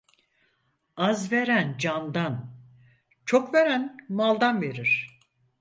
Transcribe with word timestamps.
Az 0.95 1.29
veren 1.31 1.77
candan, 1.77 2.55
çok 3.25 3.53
veren 3.53 3.97
maldan 4.09 4.61
verir. 4.61 5.19